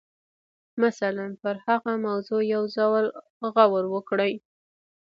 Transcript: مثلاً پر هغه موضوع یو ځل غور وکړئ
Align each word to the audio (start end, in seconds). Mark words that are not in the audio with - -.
مثلاً 0.87 1.27
پر 1.41 1.55
هغه 1.67 1.93
موضوع 2.07 2.41
یو 2.55 2.63
ځل 2.75 3.05
غور 3.53 3.85
وکړئ 3.93 4.33